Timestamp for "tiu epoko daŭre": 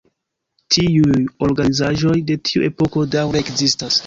2.51-3.45